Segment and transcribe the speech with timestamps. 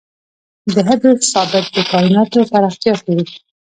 [0.73, 3.21] د هبل ثابت د کائناتو پراختیا ښيي.